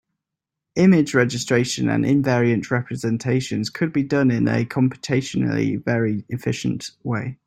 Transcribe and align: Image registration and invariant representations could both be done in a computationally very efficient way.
Image 0.75 1.13
registration 1.13 1.87
and 1.87 2.03
invariant 2.03 2.71
representations 2.71 3.69
could 3.69 3.89
both 3.89 3.93
be 3.93 4.01
done 4.01 4.31
in 4.31 4.47
a 4.47 4.65
computationally 4.65 5.77
very 5.85 6.25
efficient 6.27 6.89
way. 7.03 7.37